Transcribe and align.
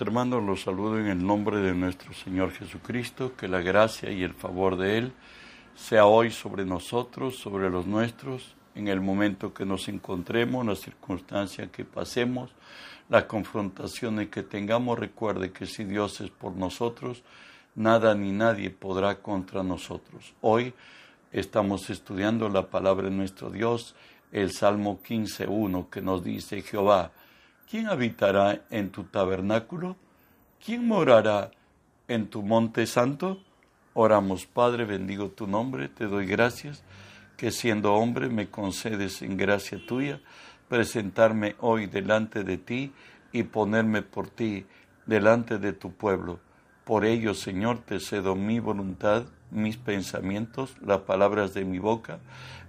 Hermanos, 0.00 0.42
los 0.42 0.62
saludo 0.62 0.98
en 0.98 1.06
el 1.06 1.24
nombre 1.24 1.58
de 1.58 1.74
nuestro 1.74 2.14
Señor 2.14 2.52
Jesucristo, 2.52 3.36
que 3.36 3.46
la 3.46 3.60
gracia 3.60 4.10
y 4.10 4.22
el 4.22 4.32
favor 4.32 4.76
de 4.76 4.96
Él 4.96 5.12
sea 5.74 6.06
hoy 6.06 6.30
sobre 6.30 6.64
nosotros, 6.64 7.36
sobre 7.36 7.68
los 7.68 7.86
nuestros, 7.86 8.54
en 8.74 8.88
el 8.88 9.00
momento 9.00 9.52
que 9.52 9.66
nos 9.66 9.88
encontremos, 9.88 10.64
la 10.64 10.76
circunstancia 10.76 11.66
que 11.70 11.84
pasemos, 11.84 12.50
las 13.08 13.24
confrontaciones 13.24 14.28
que 14.28 14.42
tengamos. 14.42 14.98
Recuerde 14.98 15.52
que 15.52 15.66
si 15.66 15.84
Dios 15.84 16.20
es 16.20 16.30
por 16.30 16.56
nosotros, 16.56 17.22
nada 17.74 18.14
ni 18.14 18.32
nadie 18.32 18.70
podrá 18.70 19.20
contra 19.20 19.62
nosotros. 19.62 20.32
Hoy 20.40 20.72
estamos 21.32 21.90
estudiando 21.90 22.48
la 22.48 22.68
palabra 22.68 23.10
de 23.10 23.14
nuestro 23.14 23.50
Dios, 23.50 23.94
el 24.32 24.52
Salmo 24.52 25.00
15.1, 25.06 25.90
que 25.90 26.00
nos 26.00 26.24
dice 26.24 26.62
Jehová, 26.62 27.12
¿quién 27.72 27.88
habitará 27.88 28.60
en 28.68 28.90
tu 28.90 29.04
tabernáculo? 29.04 29.96
¿Quién 30.62 30.86
morará 30.86 31.52
en 32.06 32.26
tu 32.26 32.42
monte 32.42 32.86
santo? 32.86 33.40
Oramos, 33.94 34.44
Padre, 34.44 34.84
bendigo 34.84 35.30
tu 35.30 35.46
nombre, 35.46 35.88
te 35.88 36.06
doy 36.06 36.26
gracias 36.26 36.84
que 37.38 37.50
siendo 37.50 37.94
hombre 37.94 38.28
me 38.28 38.50
concedes 38.50 39.22
en 39.22 39.38
gracia 39.38 39.80
tuya 39.86 40.20
presentarme 40.68 41.56
hoy 41.60 41.86
delante 41.86 42.44
de 42.44 42.58
ti 42.58 42.92
y 43.32 43.44
ponerme 43.44 44.02
por 44.02 44.28
ti 44.28 44.66
delante 45.06 45.56
de 45.56 45.72
tu 45.72 45.92
pueblo. 45.94 46.40
Por 46.84 47.06
ello, 47.06 47.32
Señor, 47.32 47.78
te 47.78 48.00
cedo 48.00 48.36
mi 48.36 48.60
voluntad, 48.60 49.24
mis 49.52 49.76
pensamientos, 49.76 50.74
las 50.80 51.02
palabras 51.02 51.54
de 51.54 51.64
mi 51.64 51.78
boca, 51.78 52.18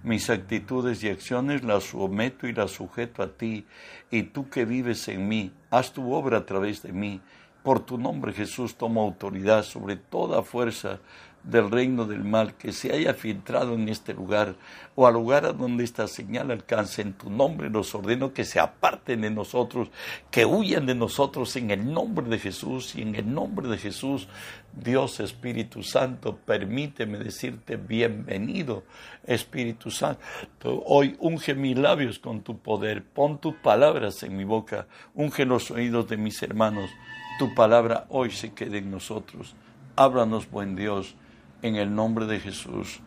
mis 0.02 0.30
actitudes 0.30 1.02
y 1.02 1.08
acciones, 1.08 1.64
las 1.64 1.84
someto 1.84 2.46
y 2.46 2.52
las 2.52 2.70
sujeto 2.70 3.22
a 3.22 3.28
ti, 3.28 3.66
y 4.10 4.24
tú 4.24 4.48
que 4.50 4.64
vives 4.64 5.08
en 5.08 5.26
mí, 5.26 5.50
haz 5.70 5.92
tu 5.92 6.12
obra 6.12 6.38
a 6.38 6.46
través 6.46 6.82
de 6.82 6.92
mí. 6.92 7.20
Por 7.62 7.80
tu 7.80 7.96
nombre, 7.96 8.32
Jesús, 8.34 8.76
tomo 8.76 9.02
autoridad 9.02 9.62
sobre 9.62 9.96
toda 9.96 10.42
fuerza 10.42 11.00
del 11.44 11.70
reino 11.70 12.06
del 12.06 12.24
mal 12.24 12.54
que 12.54 12.72
se 12.72 12.92
haya 12.92 13.14
filtrado 13.14 13.74
en 13.74 13.88
este 13.88 14.14
lugar 14.14 14.56
o 14.94 15.06
al 15.06 15.14
lugar 15.14 15.44
a 15.44 15.52
donde 15.52 15.84
esta 15.84 16.08
señal 16.08 16.50
alcance 16.50 17.02
en 17.02 17.12
tu 17.12 17.30
nombre 17.30 17.70
los 17.70 17.94
ordeno 17.94 18.32
que 18.32 18.44
se 18.44 18.60
aparten 18.60 19.20
de 19.20 19.30
nosotros, 19.30 19.90
que 20.30 20.46
huyan 20.46 20.86
de 20.86 20.94
nosotros 20.94 21.54
en 21.56 21.70
el 21.70 21.92
nombre 21.92 22.26
de 22.28 22.38
Jesús 22.38 22.94
y 22.96 23.02
en 23.02 23.14
el 23.14 23.32
nombre 23.32 23.68
de 23.68 23.78
Jesús. 23.78 24.28
Dios 24.72 25.20
Espíritu 25.20 25.82
Santo 25.82 26.36
permíteme 26.36 27.18
decirte 27.18 27.76
bienvenido 27.76 28.84
Espíritu 29.24 29.90
Santo. 29.90 30.20
Hoy 30.64 31.16
unge 31.20 31.54
mis 31.54 31.78
labios 31.78 32.18
con 32.18 32.42
tu 32.42 32.58
poder 32.58 33.04
pon 33.04 33.38
tus 33.38 33.54
palabras 33.56 34.22
en 34.22 34.36
mi 34.36 34.44
boca 34.44 34.88
unge 35.14 35.44
los 35.44 35.70
oídos 35.70 36.08
de 36.08 36.16
mis 36.16 36.42
hermanos 36.42 36.90
tu 37.36 37.52
palabra 37.52 38.06
hoy 38.10 38.30
se 38.30 38.52
quede 38.52 38.78
en 38.78 38.92
nosotros. 38.92 39.56
Háblanos 39.96 40.48
buen 40.48 40.76
Dios 40.76 41.16
en 41.64 41.76
el 41.76 41.94
nombre 41.94 42.26
de 42.26 42.40
Jesús. 42.40 43.00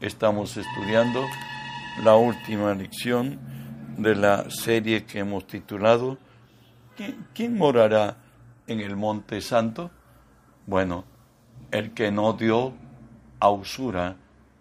Estamos 0.00 0.56
estudiando 0.56 1.26
la 2.04 2.14
última 2.14 2.72
lección 2.72 3.40
de 3.96 4.14
la 4.14 4.48
serie 4.50 5.04
que 5.04 5.18
hemos 5.18 5.48
titulado 5.48 6.16
¿Quién, 7.34 7.58
morará 7.58 8.16
en 8.68 8.78
el 8.78 8.94
monte 8.94 9.40
santo? 9.40 9.90
Bueno, 10.64 11.04
el 11.72 11.90
que 11.90 12.12
no 12.12 12.34
dio 12.34 12.72
a 13.40 13.50
usura 13.50 14.14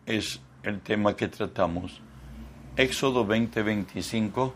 es 0.07 0.41
el 0.63 0.81
tema 0.81 1.15
que 1.15 1.27
tratamos. 1.27 2.01
Éxodo 2.75 3.23
20:25 3.27 4.53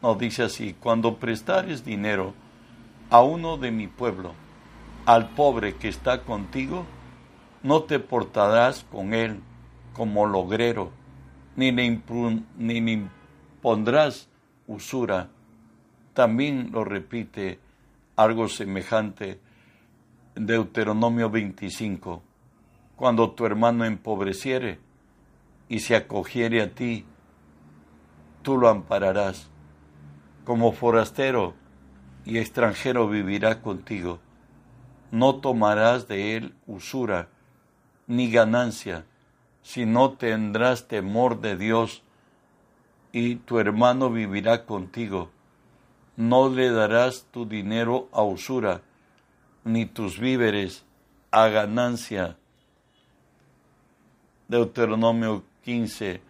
nos 0.00 0.18
dice 0.18 0.44
así, 0.44 0.74
cuando 0.80 1.16
prestares 1.16 1.84
dinero 1.84 2.32
a 3.10 3.20
uno 3.20 3.58
de 3.58 3.70
mi 3.70 3.88
pueblo, 3.88 4.32
al 5.04 5.28
pobre 5.34 5.76
que 5.76 5.88
está 5.88 6.22
contigo, 6.22 6.86
no 7.62 7.84
te 7.84 8.00
portarás 8.00 8.84
con 8.84 9.14
él 9.14 9.40
como 9.92 10.26
logrero, 10.26 10.90
ni 11.56 11.70
le, 11.70 11.84
impondrás 12.92 14.28
usura. 14.66 15.28
También 16.14 16.70
lo 16.72 16.84
repite 16.84 17.60
algo 18.16 18.48
semejante 18.48 19.40
Deuteronomio 20.34 21.30
25. 21.30 22.22
Cuando 22.96 23.30
tu 23.30 23.46
hermano 23.46 23.84
empobreciere 23.84 24.78
y 25.68 25.80
se 25.80 25.94
acogiere 25.94 26.62
a 26.62 26.74
ti, 26.74 27.04
tú 28.42 28.58
lo 28.58 28.68
ampararás. 28.68 29.48
Como 30.44 30.72
forastero 30.72 31.54
y 32.24 32.38
extranjero 32.38 33.08
vivirá 33.08 33.62
contigo. 33.62 34.18
No 35.12 35.36
tomarás 35.36 36.08
de 36.08 36.36
él 36.36 36.54
usura 36.66 37.28
ni 38.12 38.30
ganancia, 38.30 39.06
si 39.62 39.86
no 39.86 40.12
tendrás 40.12 40.86
temor 40.86 41.40
de 41.40 41.56
Dios 41.56 42.02
y 43.10 43.36
tu 43.36 43.58
hermano 43.58 44.10
vivirá 44.10 44.66
contigo. 44.66 45.30
No 46.16 46.50
le 46.50 46.70
darás 46.70 47.24
tu 47.30 47.46
dinero 47.46 48.10
a 48.12 48.22
usura, 48.22 48.82
ni 49.64 49.86
tus 49.86 50.18
víveres 50.18 50.84
a 51.30 51.48
ganancia. 51.48 52.36
Deuteronomio 54.46 55.44
15 55.64 56.20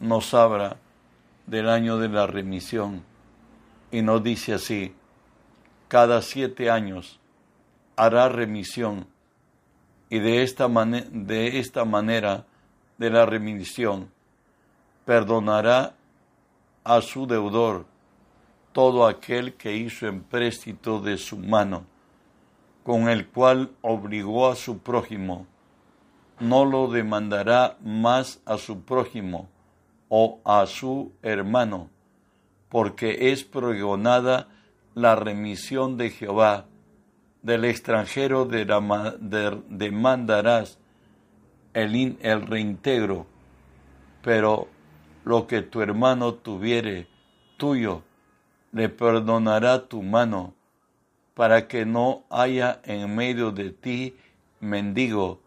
nos 0.00 0.34
habla 0.34 0.76
del 1.46 1.68
año 1.68 1.98
de 1.98 2.08
la 2.08 2.26
remisión 2.26 3.04
y 3.92 4.02
nos 4.02 4.24
dice 4.24 4.54
así, 4.54 4.92
cada 5.86 6.20
siete 6.20 6.68
años 6.68 7.20
hará 7.94 8.28
remisión 8.28 9.11
y 10.12 10.18
de 10.18 10.42
esta, 10.42 10.68
de 10.68 11.58
esta 11.58 11.86
manera 11.86 12.44
de 12.98 13.08
la 13.08 13.24
remisión 13.24 14.10
perdonará 15.06 15.94
a 16.84 17.00
su 17.00 17.26
deudor 17.26 17.86
todo 18.72 19.06
aquel 19.06 19.54
que 19.54 19.74
hizo 19.74 20.06
empréstito 20.06 21.00
de 21.00 21.16
su 21.16 21.38
mano, 21.38 21.86
con 22.84 23.08
el 23.08 23.26
cual 23.26 23.70
obligó 23.80 24.50
a 24.50 24.54
su 24.54 24.80
prójimo, 24.80 25.46
no 26.40 26.66
lo 26.66 26.88
demandará 26.88 27.78
más 27.80 28.42
a 28.44 28.58
su 28.58 28.82
prójimo 28.82 29.48
o 30.10 30.40
a 30.44 30.66
su 30.66 31.12
hermano, 31.22 31.88
porque 32.68 33.32
es 33.32 33.44
pregonada 33.44 34.48
la 34.94 35.16
remisión 35.16 35.96
de 35.96 36.10
Jehová 36.10 36.66
del 37.42 37.64
extranjero 37.64 38.46
demandarás 39.68 40.78
el, 41.74 42.46
reintegro, 42.46 43.26
pero 44.22 44.68
lo 45.24 45.46
que 45.46 45.62
tu 45.62 45.80
hermano 45.80 46.34
tuviere 46.34 47.08
tuyo, 47.56 48.02
le 48.72 48.88
perdonará 48.88 49.86
tu 49.86 50.02
mano, 50.02 50.54
para 51.34 51.66
que 51.66 51.84
no 51.84 52.24
haya 52.30 52.80
en 52.84 53.14
medio 53.14 53.50
de 53.50 53.70
ti 53.70 54.16
mendigo, 54.60 55.40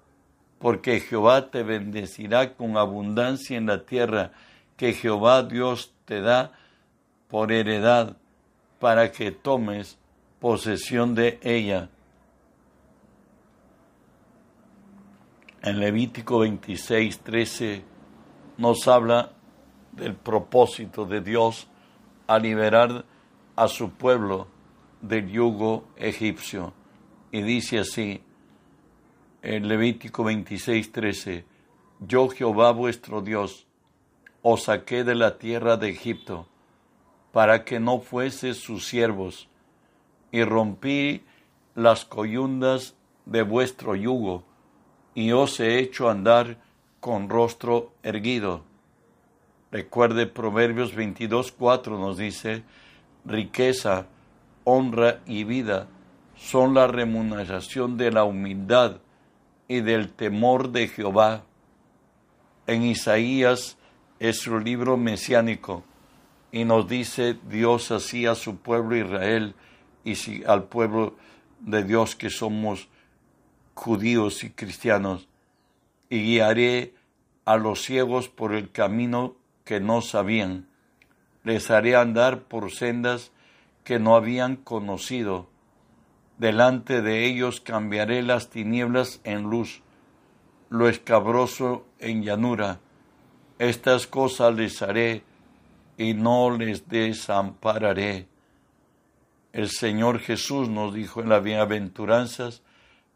porque 0.59 0.99
Jehová 0.99 1.49
te 1.49 1.63
bendecirá 1.63 2.53
con 2.55 2.77
abundancia 2.77 3.57
en 3.57 3.67
la 3.67 3.85
tierra 3.85 4.31
que 4.77 4.93
Jehová 4.93 5.43
Dios 5.43 5.93
te 6.05 6.21
da 6.21 6.51
por 7.29 7.51
heredad, 7.51 8.17
para 8.79 9.11
que 9.11 9.31
tomes 9.31 9.97
posesión 10.45 11.15
de 11.15 11.39
ella. 11.41 11.89
En 15.63 15.79
Levítico 15.79 16.37
26, 16.37 17.19
13 17.21 17.83
nos 18.59 18.87
habla 18.87 19.31
del 19.91 20.13
propósito 20.13 21.05
de 21.05 21.21
Dios 21.21 21.67
a 22.27 22.37
liberar 22.37 23.05
a 23.55 23.67
su 23.67 23.89
pueblo 23.93 24.45
del 25.01 25.31
yugo 25.31 25.87
egipcio. 25.95 26.75
Y 27.31 27.41
dice 27.41 27.79
así, 27.79 28.21
en 29.41 29.67
Levítico 29.67 30.23
26, 30.23 30.91
13, 30.91 31.45
Yo 32.01 32.29
Jehová 32.29 32.71
vuestro 32.71 33.21
Dios, 33.21 33.65
os 34.43 34.65
saqué 34.65 35.03
de 35.03 35.15
la 35.15 35.39
tierra 35.39 35.75
de 35.75 35.89
Egipto, 35.89 36.47
para 37.31 37.65
que 37.65 37.79
no 37.79 37.99
fuese 37.99 38.53
sus 38.53 38.85
siervos, 38.85 39.49
y 40.35 40.43
rompí 40.43 41.21
las 41.75 42.03
coyundas 42.03 42.93
de 43.25 43.41
vuestro 43.41 43.95
yugo, 43.95 44.43
y 45.13 45.31
os 45.31 45.61
he 45.61 45.79
hecho 45.79 46.09
andar 46.09 46.57
con 46.99 47.29
rostro 47.29 47.93
erguido. 48.03 48.65
Recuerde 49.71 50.27
Proverbios 50.27 50.93
22, 50.93 51.53
4 51.53 51.97
nos 51.97 52.17
dice, 52.17 52.63
riqueza, 53.23 54.07
honra 54.65 55.21
y 55.25 55.45
vida 55.45 55.87
son 56.35 56.73
la 56.73 56.87
remuneración 56.87 57.95
de 57.95 58.11
la 58.11 58.25
humildad 58.25 58.97
y 59.69 59.79
del 59.79 60.11
temor 60.11 60.69
de 60.73 60.89
Jehová. 60.89 61.45
En 62.67 62.83
Isaías 62.83 63.77
es 64.19 64.41
su 64.41 64.59
libro 64.59 64.97
mesiánico 64.97 65.85
y 66.51 66.65
nos 66.65 66.89
dice 66.89 67.37
Dios 67.47 67.91
así 67.91 68.25
a 68.25 68.35
su 68.35 68.57
pueblo 68.57 68.97
Israel, 68.97 69.55
y 70.05 70.15
si 70.15 70.43
al 70.45 70.63
pueblo 70.65 71.17
de 71.59 71.83
Dios 71.83 72.15
que 72.15 72.29
somos 72.29 72.87
judíos 73.73 74.45
y 74.45 74.51
cristianos, 74.51 75.27
y 76.09 76.21
guiaré 76.21 76.93
a 77.43 77.57
los 77.57 77.81
ciegos 77.83 78.29
por 78.29 78.53
el 78.53 78.71
camino 78.71 79.35
que 79.65 79.81
no 79.81 80.01
sabían. 80.01 80.67
Les 81.43 81.69
haré 81.69 81.95
andar 81.95 82.43
por 82.43 82.71
sendas 82.71 83.31
que 83.83 83.99
no 83.99 84.15
habían 84.15 84.55
conocido. 84.55 85.49
Delante 86.37 87.01
de 87.01 87.25
ellos 87.25 87.61
cambiaré 87.61 88.21
las 88.21 88.49
tinieblas 88.49 89.21
en 89.23 89.43
luz, 89.43 89.81
lo 90.69 90.87
escabroso 90.87 91.85
en 91.99 92.23
llanura. 92.23 92.79
Estas 93.57 94.05
cosas 94.05 94.55
les 94.55 94.81
haré 94.81 95.23
y 95.97 96.13
no 96.13 96.55
les 96.57 96.87
desampararé. 96.87 98.27
El 99.55 99.69
Señor 99.69 100.19
Jesús 100.19 100.67
nos 100.67 100.93
dijo 100.93 101.21
en 101.21 101.29
las 101.29 101.41
bienaventuranzas, 101.41 102.61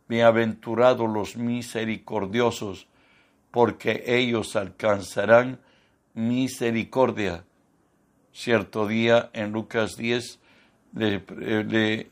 bienaventurados 0.08 1.10
los 1.10 1.36
misericordiosos, 1.36 2.88
porque 3.52 4.06
ellos 4.08 4.56
alcanzarán 4.56 5.60
misericordia. 6.14 7.44
Cierto 8.32 8.88
día 8.88 9.30
en 9.34 9.52
Lucas 9.52 9.98
10 9.98 10.40
le, 10.94 12.08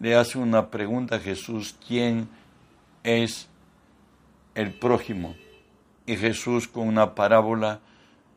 le, 0.00 0.16
hace 0.16 0.38
una 0.38 0.70
pregunta 0.70 1.16
a 1.16 1.20
Jesús, 1.20 1.76
¿quién 1.86 2.30
es 3.02 3.50
el 4.54 4.72
prójimo? 4.72 5.36
Y 6.06 6.16
Jesús 6.16 6.68
con 6.68 6.88
una 6.88 7.14
parábola 7.14 7.80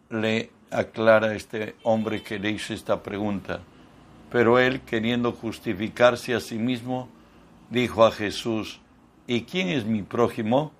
le 0.10 0.52
aclara 0.72 1.28
a 1.28 1.36
este 1.36 1.78
hombre 1.84 2.22
que 2.22 2.38
le 2.38 2.50
hizo 2.50 2.74
esta 2.74 3.02
pregunta. 3.02 3.62
Pero 4.32 4.60
él, 4.60 4.82
queriendo 4.82 5.34
justificarse 5.34 6.34
a 6.34 6.40
sí 6.40 6.58
mismo, 6.58 7.10
dijo 7.70 8.06
a 8.06 8.12
Jesús, 8.12 8.80
¿y 9.28 9.42
quién 9.42 9.68
es 9.68 9.86
mi 9.86 10.04
prójimo? 10.04 10.72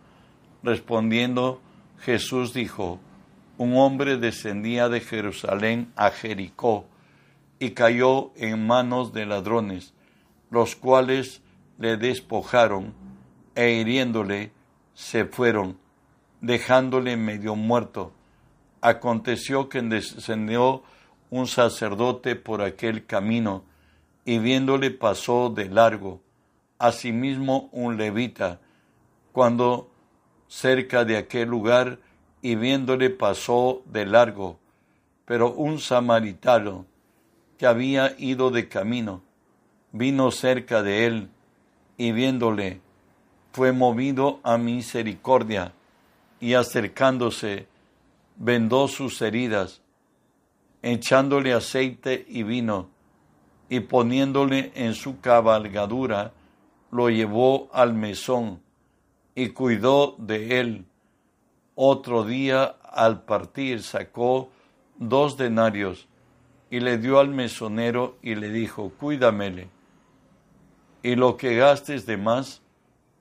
Respondiendo, 0.64 1.62
Jesús 2.00 2.54
dijo, 2.54 3.00
un 3.58 3.76
hombre 3.76 4.18
descendía 4.18 4.90
de 4.90 5.02
Jerusalén 5.02 5.92
a 5.96 6.12
Jericó 6.12 6.86
y 7.60 7.72
cayó 7.72 8.32
en 8.36 8.66
manos 8.66 9.14
de 9.14 9.26
ladrones, 9.26 9.94
los 10.50 10.76
cuales 10.76 11.42
le 11.78 11.98
despojaron 11.98 12.94
e 13.54 13.72
hiriéndole 13.74 14.52
se 14.94 15.26
fueron, 15.26 15.78
dejándole 16.40 17.18
medio 17.18 17.56
muerto. 17.56 18.14
Aconteció 18.82 19.70
que 19.70 19.82
descendió 19.82 20.84
un 21.32 21.48
sacerdote 21.48 22.36
por 22.36 22.62
aquel 22.62 23.08
camino 23.08 23.64
y 24.24 24.38
viéndole 24.38 24.92
pasó 24.92 25.50
de 25.50 25.66
largo. 25.66 26.22
Asimismo 26.78 27.70
un 27.72 27.98
levita, 27.98 28.60
cuando 29.32 29.90
cerca 30.48 31.06
de 31.06 31.18
aquel 31.18 31.50
lugar 31.50 32.00
y 32.42 32.56
viéndole 32.56 33.10
pasó 33.10 33.82
de 33.86 34.06
largo. 34.06 34.60
Pero 35.26 35.54
un 35.54 35.80
samaritano 35.80 36.86
que 37.58 37.66
había 37.66 38.14
ido 38.20 38.52
de 38.52 38.68
camino 38.68 39.24
vino 39.92 40.32
cerca 40.32 40.84
de 40.84 41.06
él 41.06 41.30
y 41.98 42.12
viéndole 42.12 42.82
fue 43.54 43.72
movido 43.72 44.40
a 44.44 44.58
misericordia 44.58 45.74
y 46.40 46.56
acercándose 46.56 47.68
vendó 48.36 48.88
sus 48.88 49.22
heridas, 49.22 49.82
echándole 50.82 51.54
aceite 51.54 52.26
y 52.28 52.44
vino 52.44 52.90
y 53.70 53.80
poniéndole 53.80 54.72
en 54.76 54.94
su 54.94 55.22
cabalgadura, 55.22 56.34
lo 56.92 57.10
llevó 57.10 57.70
al 57.72 57.94
mesón 57.94 58.62
y 59.34 59.50
cuidó 59.50 60.16
de 60.18 60.60
él. 60.60 60.86
Otro 61.76 62.26
día, 62.26 62.76
al 62.84 63.24
partir, 63.24 63.82
sacó 63.82 64.50
dos 64.98 65.38
denarios 65.38 66.08
y 66.70 66.82
le 66.82 66.98
dio 66.98 67.20
al 67.20 67.30
mesonero 67.30 68.18
y 68.22 68.36
le 68.36 68.50
dijo, 68.50 68.92
cuídamele, 69.00 69.70
y 71.04 71.16
lo 71.16 71.38
que 71.38 71.56
gastes 71.56 72.06
de 72.06 72.18
más, 72.18 72.62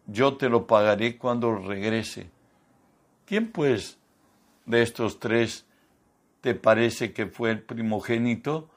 yo 0.07 0.37
te 0.37 0.49
lo 0.49 0.67
pagaré 0.67 1.17
cuando 1.17 1.55
regrese. 1.55 2.31
¿Quién 3.25 3.53
pues 3.53 3.99
de 4.67 4.83
estos 4.83 5.21
tres 5.21 5.65
te 6.41 6.55
parece 6.55 7.13
que 7.13 7.27
fue 7.27 7.51
el 7.51 7.63
primogénito 7.63 8.71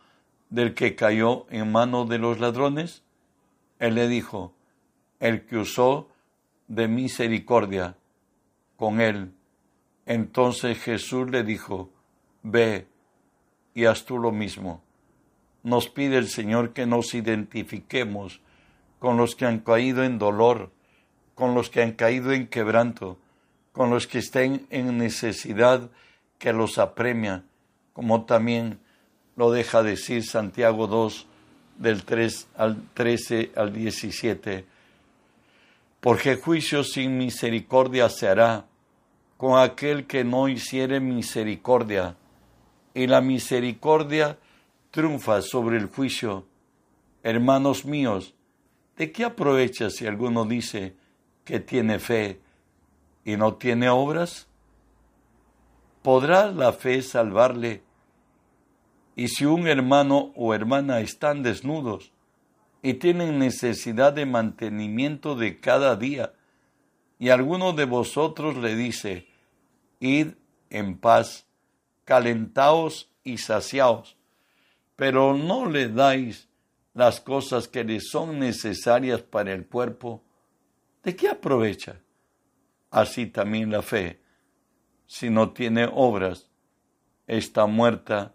del 0.49 0.73
que 0.73 0.95
cayó 0.95 1.45
en 1.49 1.71
mano 1.71 2.05
de 2.05 2.17
los 2.17 2.39
ladrones? 2.39 3.03
Él 3.79 3.95
le 3.95 4.07
dijo, 4.07 4.53
el 5.19 5.45
que 5.45 5.57
usó 5.57 6.09
de 6.67 6.87
misericordia 6.87 7.95
con 8.75 9.01
él. 9.01 9.33
Entonces 10.05 10.77
Jesús 10.79 11.29
le 11.29 11.43
dijo, 11.43 11.89
ve 12.41 12.87
y 13.73 13.85
haz 13.85 14.05
tú 14.05 14.19
lo 14.19 14.31
mismo. 14.31 14.81
Nos 15.63 15.87
pide 15.87 16.17
el 16.17 16.27
Señor 16.27 16.73
que 16.73 16.85
nos 16.85 17.13
identifiquemos 17.13 18.41
con 18.99 19.17
los 19.17 19.35
que 19.35 19.45
han 19.45 19.59
caído 19.59 20.03
en 20.03 20.19
dolor, 20.19 20.71
con 21.35 21.55
los 21.55 21.69
que 21.69 21.81
han 21.81 21.93
caído 21.93 22.33
en 22.33 22.47
quebranto, 22.47 23.17
con 23.71 23.89
los 23.89 24.07
que 24.07 24.19
estén 24.19 24.67
en 24.69 24.97
necesidad 24.97 25.89
que 26.37 26.53
los 26.53 26.77
apremia, 26.77 27.43
como 27.93 28.25
también 28.25 28.79
lo 29.35 29.51
deja 29.51 29.83
decir 29.83 30.25
Santiago 30.25 30.87
2 30.87 31.27
del 31.77 32.03
3 32.03 32.47
al 32.57 32.89
13 32.93 33.51
al 33.55 33.73
17 33.73 34.73
porque 36.03 36.35
juicio 36.35 36.83
sin 36.83 37.17
misericordia 37.17 38.09
se 38.09 38.27
hará 38.27 38.65
con 39.37 39.57
aquel 39.57 40.05
que 40.05 40.25
no 40.25 40.49
hiciere 40.49 40.99
misericordia, 40.99 42.17
y 42.93 43.07
la 43.07 43.21
misericordia 43.21 44.37
triunfa 44.91 45.41
sobre 45.41 45.77
el 45.77 45.85
juicio. 45.85 46.45
Hermanos 47.23 47.85
míos, 47.85 48.35
¿de 48.97 49.13
qué 49.13 49.23
aprovecha 49.23 49.89
si 49.89 50.05
alguno 50.05 50.43
dice 50.43 50.93
que 51.45 51.61
tiene 51.61 51.99
fe 51.99 52.41
y 53.23 53.37
no 53.37 53.53
tiene 53.53 53.87
obras? 53.89 54.47
¿Podrá 56.03 56.51
la 56.51 56.73
fe 56.73 57.01
salvarle? 57.01 57.81
Y 59.15 59.29
si 59.29 59.45
un 59.45 59.67
hermano 59.67 60.33
o 60.35 60.53
hermana 60.53 60.99
están 60.99 61.41
desnudos 61.41 62.13
y 62.83 62.95
tienen 62.95 63.39
necesidad 63.39 64.11
de 64.11 64.25
mantenimiento 64.25 65.35
de 65.35 65.59
cada 65.59 65.95
día. 65.95 66.33
Y 67.17 67.29
alguno 67.29 67.71
de 67.71 67.85
vosotros 67.85 68.57
le 68.57 68.75
dice, 68.75 69.27
id 70.01 70.33
en 70.69 70.97
paz, 70.97 71.47
calentaos 72.03 73.09
y 73.23 73.37
saciaos, 73.37 74.17
pero 74.97 75.33
no 75.33 75.69
le 75.69 75.87
dais 75.87 76.49
las 76.93 77.21
cosas 77.21 77.69
que 77.69 77.85
le 77.85 78.01
son 78.01 78.37
necesarias 78.37 79.21
para 79.21 79.53
el 79.53 79.65
cuerpo, 79.65 80.21
¿de 81.03 81.15
qué 81.15 81.29
aprovecha? 81.29 82.01
Así 82.91 83.27
también 83.27 83.71
la 83.71 83.81
fe, 83.81 84.19
si 85.07 85.29
no 85.29 85.51
tiene 85.51 85.89
obras, 85.91 86.49
está 87.27 87.65
muerta 87.65 88.33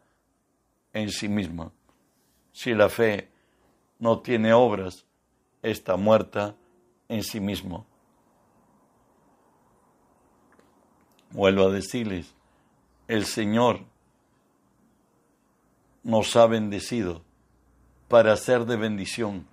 en 0.92 1.10
sí 1.10 1.28
misma. 1.28 1.72
Si 2.52 2.74
la 2.74 2.88
fe 2.88 3.28
no 3.98 4.20
tiene 4.20 4.52
obras, 4.52 5.04
está 5.62 5.96
muerta 5.96 6.54
en 7.08 7.22
sí 7.22 7.40
mismo. 7.40 7.86
Vuelvo 11.30 11.64
a 11.64 11.70
decirles, 11.70 12.34
el 13.06 13.26
Señor 13.26 13.80
nos 16.02 16.36
ha 16.36 16.46
bendecido 16.46 17.22
para 18.08 18.36
ser 18.36 18.64
de 18.64 18.76
bendición, 18.76 19.46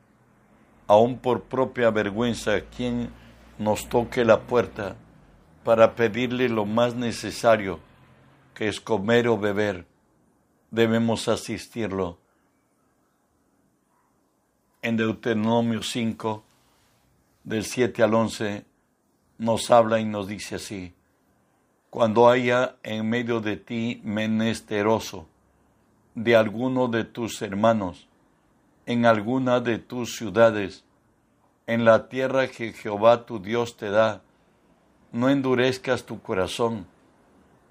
aun 0.87 1.17
por 1.17 1.43
propia 1.43 1.89
vergüenza, 1.89 2.61
quien 2.61 3.09
nos 3.57 3.89
toque 3.89 4.23
la 4.23 4.41
puerta 4.41 4.95
para 5.65 5.95
pedirle 5.95 6.47
lo 6.47 6.63
más 6.65 6.93
necesario, 6.93 7.79
que 8.53 8.67
es 8.67 8.79
comer 8.79 9.27
o 9.27 9.35
beber, 9.35 9.87
debemos 10.69 11.27
asistirlo. 11.27 12.19
En 14.83 14.95
Deuteronomio 14.95 15.81
5, 15.81 16.43
del 17.43 17.65
7 17.65 18.03
al 18.03 18.13
11, 18.13 18.65
nos 19.39 19.71
habla 19.71 19.99
y 19.99 20.05
nos 20.05 20.27
dice 20.27 20.55
así, 20.55 20.93
cuando 21.89 22.29
haya 22.29 22.75
en 22.83 23.09
medio 23.09 23.39
de 23.39 23.57
ti 23.57 24.01
menesteroso 24.03 25.27
de 26.13 26.35
alguno 26.35 26.87
de 26.89 27.05
tus 27.05 27.41
hermanos, 27.41 28.07
en 28.85 29.07
alguna 29.07 29.61
de 29.61 29.79
tus 29.79 30.15
ciudades, 30.15 30.83
en 31.65 31.85
la 31.85 32.07
tierra 32.07 32.47
que 32.49 32.71
Jehová 32.71 33.25
tu 33.25 33.39
Dios 33.39 33.77
te 33.77 33.89
da, 33.89 34.21
no 35.15 35.29
endurezcas 35.29 36.03
tu 36.03 36.21
corazón, 36.21 36.87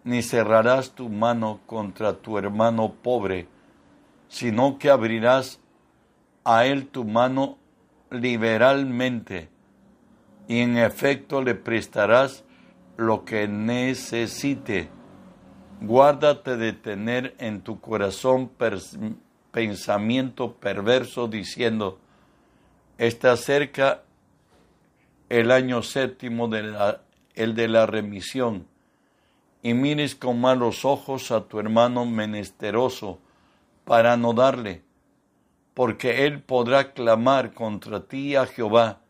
ni 0.03 0.23
cerrarás 0.23 0.93
tu 0.93 1.11
mano 1.11 1.61
contra 1.67 2.15
tu 2.15 2.39
hermano 2.39 2.95
pobre, 3.03 3.49
sino 4.29 4.79
que 4.79 4.89
abrirás 4.89 5.61
a 6.43 6.65
él 6.65 6.87
tu 6.87 7.05
mano 7.05 7.59
liberalmente 8.11 9.51
y 10.49 10.61
en 10.61 10.79
efecto 10.79 11.43
le 11.43 11.55
prestarás 11.55 12.45
lo 12.97 13.27
que 13.27 13.47
necesite. 13.47 14.89
Guárdate 15.83 16.57
de 16.57 16.73
tener 16.73 17.35
en 17.39 17.61
tu 17.61 17.79
corazón 17.79 18.51
pensamiento 19.51 20.55
perverso 20.55 21.29
diciendo, 21.29 21.99
está 22.97 23.37
cerca 23.37 24.03
el 25.29 25.51
año 25.51 25.83
séptimo, 25.83 26.49
de 26.49 26.97
el 27.35 27.55
de 27.55 27.69
la 27.69 27.87
remisión, 27.87 28.67
y 29.63 29.75
mires 29.75 30.15
con 30.15 30.41
malos 30.41 30.85
ojos 30.85 31.31
a 31.31 31.47
tu 31.49 31.59
hermano 31.59 32.05
menesteroso 32.05 33.19
para 33.85 34.17
no 34.17 34.33
darle, 34.33 34.83
porque 35.75 36.27
él 36.27 36.43
podrá 36.43 36.93
clamar 36.93 37.53
contra 37.53 38.05
ti 38.07 38.37
a 38.37 38.47
Jehová, 38.47 39.01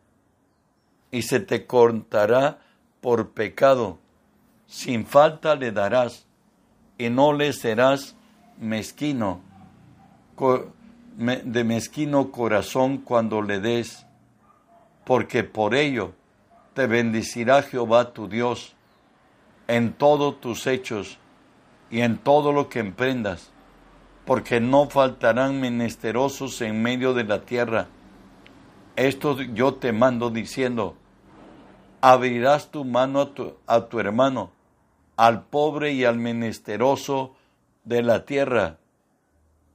y 1.11 1.23
se 1.23 1.41
te 1.41 1.67
contará 1.67 2.59
por 3.01 3.33
pecado, 3.33 3.99
sin 4.67 5.07
falta 5.07 5.55
le 5.55 5.73
darás, 5.73 6.27
y 6.99 7.11
no 7.11 7.33
le 7.33 7.53
serás 7.53 8.17
mezquino, 8.59 9.41
de 11.17 11.65
mezquino 11.65 12.33
corazón 12.33 12.99
cuando 12.99 13.43
le 13.43 13.61
des, 13.61 14.07
porque 15.05 15.45
por 15.45 15.75
ello 15.75 16.15
te 16.75 16.87
bendecirá 16.87 17.63
Jehová 17.63 18.13
tu 18.13 18.29
Dios 18.29 18.75
en 19.69 19.93
todos 19.93 20.41
tus 20.41 20.67
hechos 20.67 21.19
y 21.91 22.01
en 22.01 22.19
todo 22.19 22.53
lo 22.53 22.69
que 22.69 22.81
emprendas, 22.81 23.51
porque 24.27 24.61
no 24.61 24.91
faltarán 24.91 25.61
menesterosos 25.61 26.61
en 26.61 26.83
medio 26.83 27.15
de 27.15 27.25
la 27.25 27.43
tierra. 27.43 27.87
Esto 28.97 29.41
yo 29.41 29.75
te 29.75 29.93
mando 29.93 30.31
diciendo, 30.31 30.97
abrirás 32.01 32.71
tu 32.71 32.85
mano 32.85 33.21
a 33.21 33.35
tu, 33.35 33.57
a 33.67 33.87
tu 33.87 34.01
hermano, 34.01 34.51
al 35.17 35.45
pobre 35.45 35.93
y 35.93 36.05
al 36.05 36.19
menesteroso 36.19 37.35
de 37.85 38.03
la 38.03 38.25
tierra. 38.25 38.79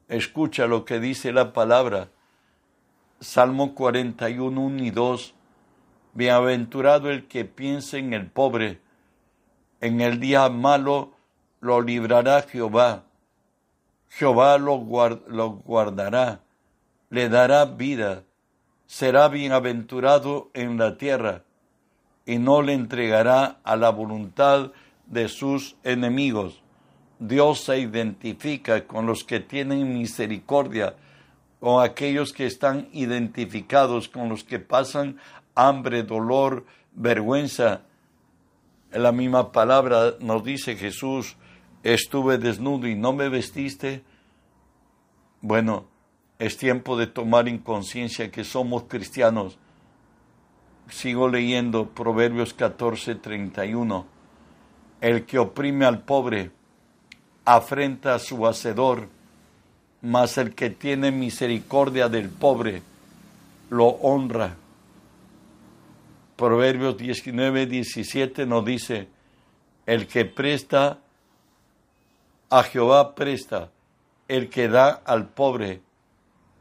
Escucha 0.07 0.67
lo 0.67 0.85
que 0.85 0.99
dice 0.99 1.31
la 1.31 1.53
palabra. 1.53 2.09
Salmo 3.19 3.75
41, 3.75 4.59
1 4.59 4.83
y 4.83 4.91
2. 4.91 5.35
Bienaventurado 6.13 7.09
el 7.09 7.27
que 7.27 7.45
piense 7.45 7.99
en 7.99 8.13
el 8.13 8.27
pobre. 8.27 8.79
En 9.81 10.01
el 10.01 10.19
día 10.19 10.49
malo 10.49 11.13
lo 11.61 11.81
librará 11.81 12.41
Jehová. 12.41 13.03
Jehová 14.09 14.57
lo, 14.57 14.77
lo 15.27 15.49
guardará, 15.51 16.41
le 17.09 17.29
dará 17.29 17.65
vida, 17.65 18.23
será 18.87 19.27
bienaventurado 19.27 20.49
en 20.53 20.77
la 20.77 20.97
tierra 20.97 21.43
y 22.25 22.39
no 22.39 22.61
le 22.61 22.73
entregará 22.73 23.59
a 23.63 23.75
la 23.75 23.91
voluntad 23.91 24.71
de 25.05 25.29
sus 25.29 25.75
enemigos. 25.83 26.61
Dios 27.19 27.61
se 27.61 27.79
identifica 27.79 28.85
con 28.87 29.05
los 29.05 29.23
que 29.23 29.39
tienen 29.39 29.93
misericordia, 29.97 30.95
con 31.59 31.83
aquellos 31.83 32.31
que 32.31 32.45
están 32.45 32.87
identificados, 32.93 34.07
con 34.07 34.29
los 34.29 34.43
que 34.43 34.59
pasan 34.59 35.17
hambre, 35.67 36.03
dolor, 36.03 36.65
vergüenza. 36.93 37.81
En 38.91 39.03
la 39.03 39.11
misma 39.11 39.51
palabra 39.51 40.15
nos 40.19 40.43
dice 40.43 40.75
Jesús, 40.75 41.35
estuve 41.83 42.37
desnudo 42.37 42.87
y 42.87 42.95
no 42.95 43.13
me 43.13 43.29
vestiste. 43.29 44.03
Bueno, 45.41 45.85
es 46.37 46.57
tiempo 46.57 46.97
de 46.97 47.07
tomar 47.07 47.47
en 47.47 47.59
conciencia 47.59 48.31
que 48.31 48.43
somos 48.43 48.83
cristianos 48.83 49.57
sigo 50.89 51.27
leyendo 51.27 51.87
Proverbios 51.87 52.53
14, 52.53 53.15
31. 53.15 54.05
El 55.01 55.25
que 55.25 55.39
oprime 55.39 55.85
al 55.85 56.01
pobre 56.01 56.51
afrenta 57.45 58.15
a 58.15 58.19
su 58.19 58.45
hacedor, 58.45 59.07
mas 60.01 60.37
el 60.37 60.53
que 60.55 60.69
tiene 60.69 61.11
misericordia 61.11 62.09
del 62.09 62.29
pobre 62.29 62.81
lo 63.69 63.87
honra. 63.87 64.55
Proverbios 66.39 66.95
19, 66.95 67.65
17 67.65 68.45
nos 68.45 68.63
dice, 68.63 69.09
el 69.85 70.07
que 70.07 70.23
presta 70.23 70.99
a 72.49 72.63
Jehová 72.63 73.13
presta, 73.13 73.71
el 74.29 74.49
que 74.49 74.69
da 74.69 75.01
al 75.03 75.27
pobre, 75.27 75.81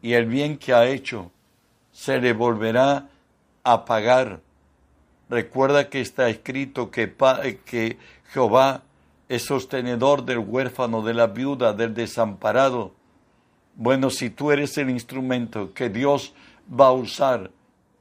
y 0.03 0.15
el 0.15 0.27
bien 0.27 0.59
que 0.59 0.75
ha 0.75 0.87
hecho 0.87 1.31
se 1.93 2.19
le 2.21 2.33
volverá 2.33 3.09
a 3.63 3.85
pagar. 3.85 4.41
Recuerda 5.31 5.89
que 5.89 6.01
está 6.01 6.29
escrito 6.29 6.91
que, 6.91 7.15
que 7.65 7.99
Jehová 8.33 8.83
es 9.29 9.45
sostenedor 9.45 10.25
del 10.25 10.39
huérfano, 10.39 11.03
de 11.03 11.15
la 11.15 11.29
viuda, 11.29 11.73
del 11.73 11.95
desamparado. 11.95 12.95
Bueno, 13.77 14.11
si 14.11 14.29
tú 14.29 14.51
eres 14.51 14.77
el 14.77 14.91
instrumento 14.91 15.73
que 15.73 15.89
Dios 15.89 16.35
va 16.69 16.87
a 16.87 16.93
usar, 16.93 17.53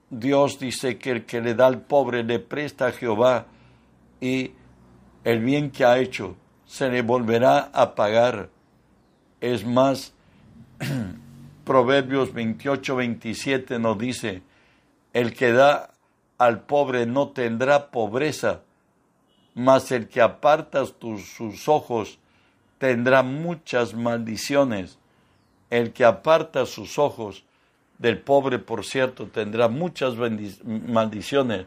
Dios 0.09 0.59
dice 0.59 0.97
que 0.97 1.11
el 1.11 1.25
que 1.25 1.41
le 1.41 1.53
da 1.53 1.67
al 1.67 1.81
pobre 1.81 2.23
le 2.23 2.39
presta 2.39 2.87
a 2.87 2.91
Jehová 2.91 3.47
y 4.21 4.51
el 5.23 5.39
bien 5.43 5.69
que 5.71 5.83
ha 5.83 5.97
hecho 5.97 6.35
se 6.65 6.89
le 6.89 7.01
volverá 7.01 7.69
a 7.73 7.95
pagar. 7.95 8.49
Es 9.41 9.65
más, 9.65 10.13
Proverbios 11.65 12.33
28, 12.33 12.95
27 12.95 13.79
nos 13.79 13.97
dice, 13.97 14.41
el 15.13 15.33
que 15.33 15.51
da 15.51 15.91
al 16.37 16.61
pobre 16.61 17.05
no 17.05 17.29
tendrá 17.29 17.91
pobreza, 17.91 18.61
mas 19.53 19.91
el 19.91 20.07
que 20.07 20.21
aparta 20.21 20.85
sus 20.85 21.67
ojos 21.67 22.19
tendrá 22.77 23.23
muchas 23.23 23.93
maldiciones. 23.93 24.99
El 25.69 25.91
que 25.91 26.05
aparta 26.05 26.65
sus 26.65 26.97
ojos 26.97 27.43
del 27.97 28.19
pobre, 28.19 28.59
por 28.59 28.85
cierto, 28.85 29.27
tendrá 29.27 29.67
muchas 29.67 30.15
maldiciones. 30.63 31.65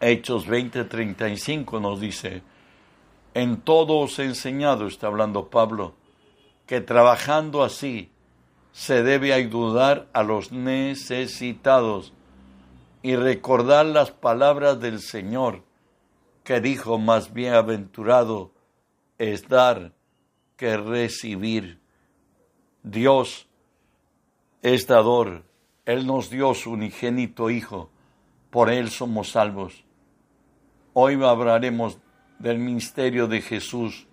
Hechos 0.00 0.46
20:35 0.46 1.80
nos 1.80 2.00
dice, 2.00 2.42
en 3.32 3.60
todo 3.62 3.98
os 3.98 4.18
he 4.18 4.24
enseñado, 4.24 4.86
está 4.86 5.06
hablando 5.06 5.48
Pablo, 5.48 5.94
que 6.66 6.80
trabajando 6.80 7.62
así, 7.62 8.10
se 8.72 9.02
debe 9.02 9.32
ayudar 9.32 10.08
a 10.12 10.22
los 10.22 10.52
necesitados 10.52 12.12
y 13.02 13.16
recordar 13.16 13.86
las 13.86 14.10
palabras 14.10 14.80
del 14.80 15.00
Señor, 15.00 15.62
que 16.42 16.60
dijo 16.60 16.98
más 16.98 17.32
bienaventurado 17.32 18.52
es 19.18 19.48
dar 19.48 19.92
que 20.56 20.76
recibir. 20.76 21.83
Dios 22.84 23.48
es 24.60 24.86
dador, 24.86 25.42
Él 25.86 26.06
nos 26.06 26.28
dio 26.28 26.52
su 26.52 26.72
unigénito 26.72 27.48
Hijo, 27.48 27.88
por 28.50 28.70
Él 28.70 28.90
somos 28.90 29.30
salvos. 29.30 29.84
Hoy 30.92 31.14
hablaremos 31.14 31.98
del 32.38 32.58
misterio 32.58 33.26
de 33.26 33.40
Jesús. 33.40 34.06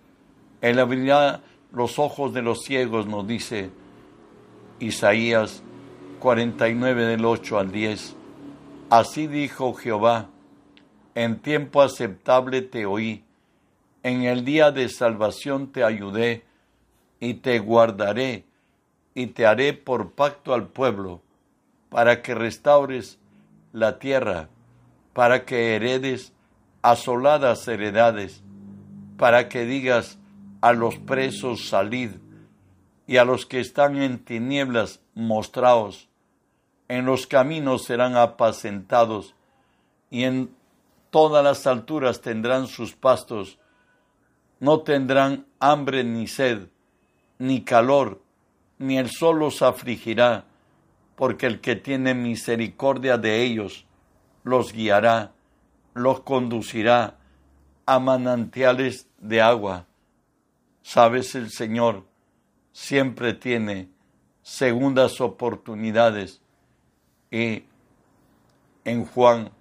Él 0.62 0.80
abrirá 0.80 1.42
los 1.74 2.00
ojos 2.00 2.34
de 2.34 2.42
los 2.42 2.62
ciegos, 2.62 3.08
nos 3.08 3.28
dice 3.28 3.72
Isaías 4.80 5.64
49 6.20 7.08
del 7.08 7.26
8 7.26 7.60
al 7.60 7.74
10. 7.74 8.16
Así 8.90 9.28
dijo 9.28 9.74
Jehová, 9.74 10.30
en 11.14 11.40
tiempo 11.40 11.82
aceptable 11.82 12.62
te 12.62 12.86
oí, 12.86 13.26
en 14.02 14.24
el 14.24 14.46
día 14.46 14.72
de 14.72 14.88
salvación 14.88 15.74
te 15.74 15.84
ayudé, 15.84 16.46
y 17.20 17.36
te 17.36 17.60
guardaré, 17.60 18.46
y 19.14 19.28
te 19.28 19.46
haré 19.46 19.74
por 19.74 20.12
pacto 20.12 20.54
al 20.54 20.68
pueblo, 20.68 21.22
para 21.90 22.22
que 22.22 22.36
restaures 22.36 23.20
la 23.74 24.00
tierra, 24.00 24.50
para 25.14 25.46
que 25.46 25.76
heredes 25.76 26.34
asoladas 26.82 27.68
heredades, 27.68 28.44
para 29.18 29.50
que 29.50 29.66
digas 29.66 30.18
a 30.62 30.74
los 30.74 30.98
presos 30.98 31.70
salid, 31.70 32.12
y 33.08 33.18
a 33.18 33.26
los 33.26 33.46
que 33.46 33.60
están 33.60 34.02
en 34.02 34.20
tinieblas 34.20 35.02
mostraos. 35.16 36.08
En 36.88 37.06
los 37.06 37.28
caminos 37.28 37.84
serán 37.84 38.16
apacentados, 38.16 39.36
y 40.10 40.24
en 40.24 40.56
todas 41.10 41.44
las 41.44 41.68
alturas 41.68 42.22
tendrán 42.22 42.68
sus 42.68 42.94
pastos. 42.94 43.60
No 44.60 44.82
tendrán 44.82 45.46
hambre 45.60 46.04
ni 46.04 46.28
sed, 46.28 46.70
ni 47.38 47.64
calor, 47.64 48.22
ni 48.82 48.98
el 48.98 49.10
sol 49.12 49.40
los 49.40 49.62
afligirá, 49.62 50.46
porque 51.16 51.46
el 51.46 51.62
que 51.62 51.76
tiene 51.76 52.16
misericordia 52.16 53.18
de 53.18 53.44
ellos 53.44 53.86
los 54.44 54.74
guiará, 54.74 55.34
los 55.94 56.22
conducirá 56.22 57.18
a 57.86 58.00
manantiales 58.00 59.08
de 59.20 59.40
agua. 59.40 59.86
Sabes 60.82 61.36
el 61.36 61.52
Señor, 61.52 62.06
siempre 62.72 63.34
tiene 63.34 63.90
segundas 64.42 65.22
oportunidades. 65.22 66.42
Y 67.30 67.66
en 68.84 69.06
Juan 69.06 69.52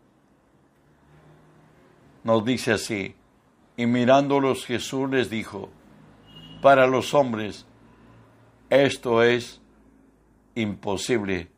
nos 2.25 2.45
dice 2.45 2.73
así, 2.73 3.15
y 3.77 3.85
mirándolos 3.85 4.65
Jesús 4.65 5.11
les 5.11 5.29
dijo, 5.29 5.69
para 6.63 6.87
los 6.87 7.13
hombres 7.13 7.67
esto 8.71 9.25
es 9.25 9.61
imposible, 10.55 11.51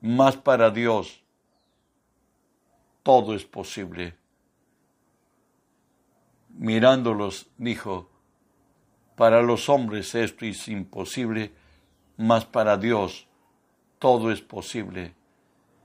mas 0.00 0.36
para 0.36 0.70
Dios 0.70 1.22
todo 3.04 3.36
es 3.36 3.44
posible. 3.44 4.16
Mirándolos 6.50 7.46
dijo, 7.56 8.10
para 9.14 9.42
los 9.42 9.68
hombres 9.68 10.16
esto 10.16 10.44
es 10.44 10.66
imposible, 10.66 11.52
mas 12.16 12.44
para 12.44 12.76
Dios 12.78 13.28
todo 14.00 14.32
es 14.32 14.40
posible. 14.40 15.14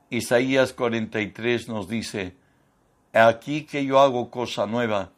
Isaías 0.09 0.73
43 0.73 1.69
nos 1.69 1.87
dice, 1.87 2.35
aquí 3.13 3.65
que 3.65 3.85
yo 3.85 3.99
hago 3.99 4.31
cosa 4.31 4.65
nueva, 4.65 5.11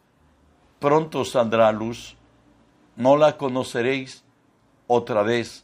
pronto 0.80 1.24
saldrá 1.24 1.72
luz, 1.72 2.18
no 2.98 3.16
la 3.16 3.38
conoceréis 3.38 4.26
otra 4.94 5.24
vez, 5.24 5.64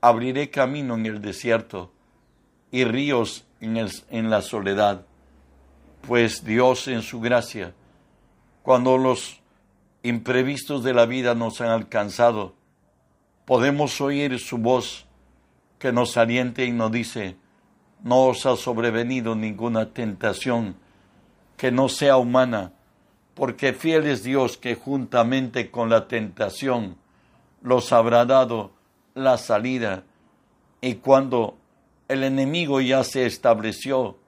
abriré 0.00 0.50
camino 0.50 0.94
en 0.94 1.04
el 1.06 1.20
desierto 1.20 1.90
y 2.70 2.84
ríos 2.84 3.44
en, 3.60 3.76
en 4.10 4.30
la 4.30 4.40
soledad, 4.40 5.04
pues 6.06 6.44
Dios 6.44 6.86
en 6.86 7.02
su 7.02 7.20
gracia, 7.20 7.74
cuando 8.62 8.98
los 8.98 9.40
imprevistos 10.04 10.84
de 10.84 10.94
la 10.94 11.06
vida 11.06 11.34
nos 11.34 11.60
han 11.60 11.70
alcanzado, 11.70 12.54
podemos 13.46 14.00
oír 14.00 14.38
su 14.38 14.58
voz 14.58 15.06
que 15.80 15.90
nos 15.90 16.16
aliente 16.16 16.64
y 16.64 16.70
nos 16.70 16.92
dice, 16.92 17.36
no 18.04 18.26
os 18.26 18.46
ha 18.46 18.54
sobrevenido 18.54 19.34
ninguna 19.34 19.92
tentación 19.92 20.76
que 21.56 21.72
no 21.72 21.88
sea 21.88 22.16
humana, 22.16 22.72
porque 23.34 23.72
fiel 23.72 24.06
es 24.06 24.22
Dios 24.22 24.56
que 24.56 24.76
juntamente 24.76 25.72
con 25.72 25.90
la 25.90 26.06
tentación 26.06 27.01
los 27.62 27.92
habrá 27.92 28.24
dado 28.24 28.72
la 29.14 29.38
salida. 29.38 30.04
Y 30.80 30.96
cuando 30.96 31.58
el 32.08 32.24
enemigo 32.24 32.80
ya 32.80 33.04
se 33.04 33.26
estableció, 33.26 34.18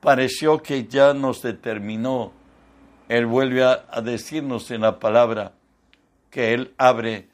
pareció 0.00 0.62
que 0.62 0.86
ya 0.86 1.14
nos 1.14 1.42
determinó, 1.42 2.32
Él 3.08 3.26
vuelve 3.26 3.64
a, 3.64 4.00
decirnos 4.02 4.70
en 4.70 4.82
la 4.82 4.98
palabra 4.98 5.52
que 6.30 6.54
Él 6.54 6.74
abre 6.76 7.28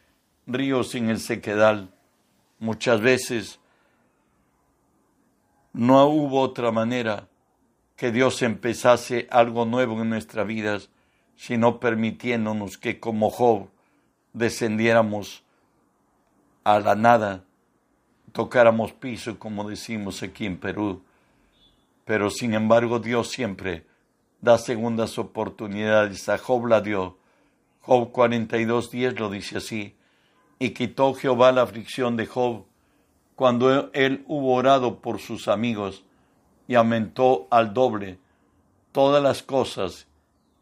ríos 0.47 0.95
en 0.95 1.11
el 1.11 1.19
sequedal. 1.19 1.91
Muchas 2.59 3.01
veces 3.01 3.59
no 5.73 6.07
hubo 6.07 6.41
otra 6.41 6.71
manera 6.71 7.29
que 7.97 8.13
Dios 8.13 8.43
empezase 8.43 9.27
algo 9.31 9.65
nuevo 9.65 10.01
en 10.01 10.11
nuestras 10.11 10.47
vidas, 10.47 10.91
sino 11.37 11.81
permitiéndonos 11.81 12.79
que 12.79 13.01
como 13.01 13.31
Job 13.31 13.69
descendiéramos 14.33 15.43
a 16.65 16.79
la 16.81 16.95
nada, 16.95 17.45
tocáramos 18.33 18.93
piso, 18.93 19.39
como 19.39 19.69
decimos 19.69 20.23
aquí 20.23 20.47
en 20.47 20.59
Perú. 20.59 21.03
Pero 22.05 22.31
sin 22.31 22.55
embargo 22.55 22.99
Dios 22.99 23.31
siempre 23.31 23.87
da 24.41 24.59
segundas 24.59 25.19
oportunidades. 25.19 26.29
A 26.29 26.39
Job 26.39 26.67
la 26.67 26.81
dio. 26.81 27.19
Job 27.81 28.12
42.10 28.12 29.19
lo 29.19 29.31
dice 29.31 29.59
así. 29.59 29.97
Y 30.59 30.71
quitó 30.71 31.15
Jehová 31.15 31.52
la 31.52 31.63
aflicción 31.63 32.17
de 32.17 32.26
Job 32.26 32.65
cuando 33.35 33.91
él 33.93 34.25
hubo 34.28 34.54
orado 34.54 35.00
por 35.00 35.19
sus 35.19 35.49
amigos 35.49 36.04
y 36.69 36.75
aumentó 36.75 37.49
al 37.50 37.75
doble 37.75 38.19
todas 38.93 39.23
las 39.23 39.43
cosas 39.43 40.06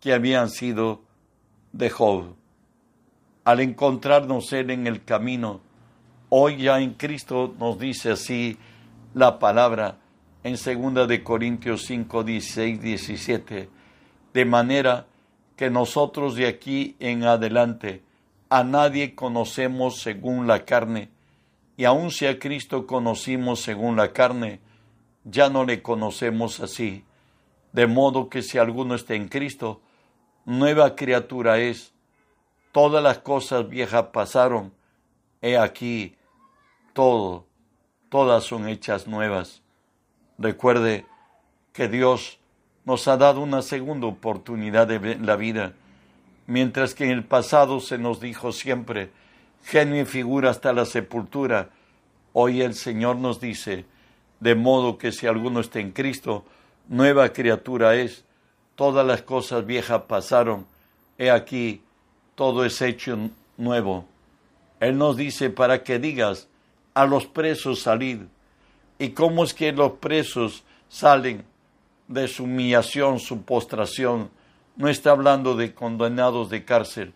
que 0.00 0.14
habían 0.14 0.48
sido 0.48 1.02
de 1.72 1.90
Job. 1.90 2.36
Al 3.44 3.60
encontrarnos 3.60 4.52
él 4.52 4.70
en 4.70 4.86
el 4.86 5.04
camino, 5.04 5.60
hoy 6.28 6.58
ya 6.58 6.80
en 6.80 6.94
Cristo 6.94 7.54
nos 7.58 7.78
dice 7.78 8.12
así 8.12 8.58
la 9.14 9.38
palabra 9.38 9.98
en 10.42 10.54
2 10.54 11.08
de 11.08 11.22
Corintios 11.22 11.84
5, 11.84 12.24
16, 12.24 12.80
17, 12.80 13.68
de 14.32 14.44
manera 14.44 15.06
que 15.56 15.70
nosotros 15.70 16.36
de 16.36 16.46
aquí 16.46 16.96
en 17.00 17.24
adelante 17.24 18.02
a 18.48 18.64
nadie 18.64 19.14
conocemos 19.14 20.00
según 20.00 20.46
la 20.46 20.64
carne, 20.64 21.10
y 21.76 21.84
aun 21.84 22.10
si 22.10 22.26
a 22.26 22.38
Cristo 22.38 22.86
conocimos 22.86 23.60
según 23.60 23.96
la 23.96 24.12
carne, 24.12 24.60
ya 25.24 25.48
no 25.48 25.64
le 25.64 25.82
conocemos 25.82 26.60
así. 26.60 27.04
De 27.72 27.86
modo 27.86 28.28
que 28.28 28.42
si 28.42 28.58
alguno 28.58 28.94
está 28.94 29.14
en 29.14 29.28
Cristo, 29.28 29.80
nueva 30.44 30.96
criatura 30.96 31.58
es. 31.58 31.94
Todas 32.72 33.02
las 33.02 33.18
cosas 33.18 33.68
viejas 33.68 34.06
pasaron. 34.12 34.72
He 35.42 35.58
aquí, 35.58 36.16
todo, 36.92 37.46
todas 38.08 38.44
son 38.44 38.68
hechas 38.68 39.06
nuevas. 39.06 39.62
Recuerde 40.38 41.06
que 41.72 41.88
Dios 41.88 42.38
nos 42.84 43.08
ha 43.08 43.16
dado 43.16 43.40
una 43.40 43.62
segunda 43.62 44.06
oportunidad 44.06 44.86
de 44.86 45.16
la 45.16 45.36
vida, 45.36 45.72
mientras 46.46 46.94
que 46.94 47.04
en 47.04 47.10
el 47.10 47.24
pasado 47.24 47.80
se 47.80 47.98
nos 47.98 48.20
dijo 48.20 48.52
siempre, 48.52 49.10
genio 49.64 50.02
y 50.02 50.06
figura 50.06 50.50
hasta 50.50 50.72
la 50.72 50.86
sepultura. 50.86 51.70
Hoy 52.32 52.62
el 52.62 52.74
Señor 52.74 53.16
nos 53.16 53.40
dice, 53.40 53.84
de 54.40 54.54
modo 54.54 54.98
que 54.98 55.12
si 55.12 55.26
alguno 55.26 55.60
está 55.60 55.80
en 55.80 55.92
Cristo, 55.92 56.44
nueva 56.88 57.32
criatura 57.32 57.94
es, 57.96 58.24
todas 58.74 59.06
las 59.06 59.22
cosas 59.22 59.66
viejas 59.66 60.02
pasaron, 60.02 60.66
he 61.18 61.30
aquí, 61.30 61.82
todo 62.34 62.64
es 62.64 62.80
hecho 62.82 63.30
nuevo. 63.56 64.06
Él 64.80 64.96
nos 64.96 65.16
dice 65.16 65.50
para 65.50 65.82
que 65.82 65.98
digas, 65.98 66.48
a 66.94 67.06
los 67.06 67.26
presos 67.26 67.82
salid. 67.82 68.22
¿Y 68.98 69.10
cómo 69.10 69.44
es 69.44 69.54
que 69.54 69.72
los 69.72 69.92
presos 69.92 70.64
salen 70.88 71.44
de 72.08 72.28
su 72.28 72.44
humillación, 72.44 73.18
su 73.18 73.42
postración? 73.42 74.30
No 74.76 74.88
está 74.88 75.10
hablando 75.10 75.56
de 75.56 75.74
condenados 75.74 76.50
de 76.50 76.64
cárcel, 76.64 77.14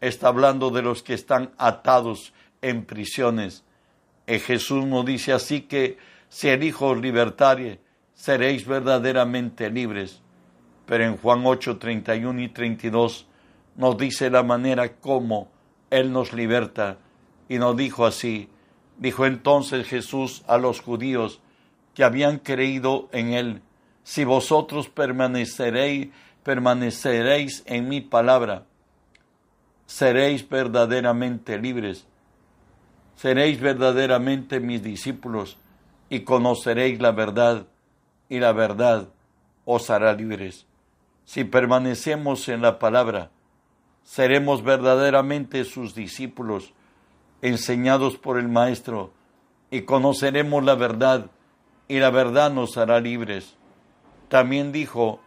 está 0.00 0.28
hablando 0.28 0.70
de 0.70 0.82
los 0.82 1.02
que 1.02 1.14
están 1.14 1.52
atados 1.58 2.32
en 2.62 2.84
prisiones. 2.84 3.64
Y 4.26 4.38
Jesús 4.38 4.84
nos 4.86 5.04
dice 5.04 5.32
así 5.32 5.62
que 5.62 5.98
si 6.28 6.48
el 6.48 6.62
Hijo 6.62 6.94
libertarie, 6.94 7.80
seréis 8.14 8.66
verdaderamente 8.66 9.70
libres. 9.70 10.20
Pero 10.86 11.04
en 11.04 11.16
Juan 11.16 11.42
8, 11.44 11.78
31 11.78 12.42
y 12.42 12.48
32 12.48 13.26
nos 13.80 13.96
dice 13.96 14.28
la 14.28 14.42
manera 14.42 14.92
como 14.96 15.48
Él 15.88 16.12
nos 16.12 16.34
liberta. 16.34 16.98
Y 17.48 17.58
nos 17.58 17.74
dijo 17.78 18.04
así, 18.04 18.50
dijo 18.98 19.24
entonces 19.24 19.88
Jesús 19.88 20.44
a 20.46 20.58
los 20.58 20.82
judíos 20.82 21.40
que 21.94 22.04
habían 22.04 22.38
creído 22.38 23.08
en 23.10 23.32
Él, 23.32 23.62
si 24.04 24.24
vosotros 24.24 24.90
permaneceréis, 24.90 26.08
permaneceréis 26.42 27.62
en 27.64 27.88
mi 27.88 28.02
palabra, 28.02 28.66
seréis 29.86 30.46
verdaderamente 30.46 31.58
libres, 31.58 32.06
seréis 33.16 33.60
verdaderamente 33.60 34.60
mis 34.60 34.82
discípulos 34.82 35.56
y 36.10 36.20
conoceréis 36.20 37.00
la 37.00 37.12
verdad 37.12 37.66
y 38.28 38.40
la 38.40 38.52
verdad 38.52 39.08
os 39.64 39.88
hará 39.88 40.12
libres. 40.12 40.66
Si 41.24 41.44
permanecemos 41.44 42.48
en 42.48 42.60
la 42.60 42.78
palabra, 42.78 43.30
seremos 44.04 44.62
verdaderamente 44.62 45.64
sus 45.64 45.94
discípulos, 45.94 46.72
enseñados 47.42 48.16
por 48.16 48.38
el 48.38 48.48
Maestro, 48.48 49.12
y 49.70 49.82
conoceremos 49.82 50.64
la 50.64 50.74
verdad, 50.74 51.30
y 51.88 51.98
la 51.98 52.10
verdad 52.10 52.52
nos 52.52 52.76
hará 52.76 53.00
libres. 53.00 53.56
También 54.28 54.72
dijo 54.72 55.20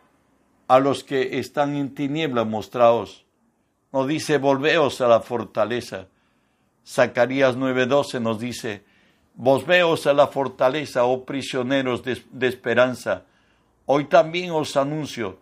a 0.67 0.79
los 0.79 1.03
que 1.03 1.39
están 1.39 1.75
en 1.75 1.93
tiniebla, 1.93 2.43
mostraos 2.43 3.23
nos 3.93 4.07
dice, 4.07 4.39
volveos 4.39 5.01
a 5.01 5.07
la 5.07 5.21
fortaleza. 5.21 6.07
Zacarías 6.85 7.55
9:12 7.55 8.19
nos 8.19 8.39
dice, 8.39 8.83
volveos 9.35 10.07
a 10.07 10.13
la 10.13 10.27
fortaleza, 10.27 11.05
oh 11.05 11.23
prisioneros 11.23 12.03
de, 12.03 12.21
de 12.31 12.47
esperanza. 12.47 13.25
Hoy 13.85 14.05
también 14.05 14.49
os 14.49 14.75
anuncio 14.75 15.37